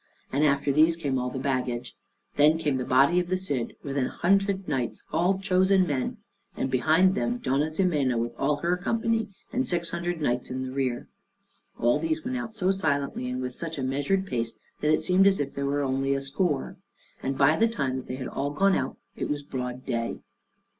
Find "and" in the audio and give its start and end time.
0.31-0.43, 6.57-6.71, 9.53-9.67, 13.29-13.43, 17.21-17.37